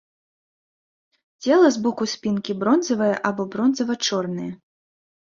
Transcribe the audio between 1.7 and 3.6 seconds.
з боку спінкі бронзавае або